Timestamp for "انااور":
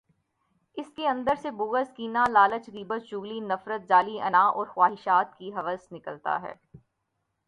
4.21-4.67